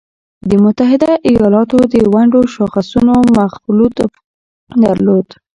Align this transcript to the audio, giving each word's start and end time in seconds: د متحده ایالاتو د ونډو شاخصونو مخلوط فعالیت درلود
د 0.49 0.51
متحده 0.63 1.11
ایالاتو 1.29 1.77
د 1.93 1.95
ونډو 2.13 2.39
شاخصونو 2.53 3.15
مخلوط 3.37 3.95
فعالیت 4.01 4.77
درلود 4.83 5.27